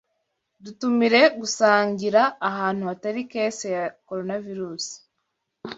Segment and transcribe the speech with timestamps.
[0.63, 4.85] Dutumire gusangira ahantu hatari kese ya Coronavirus.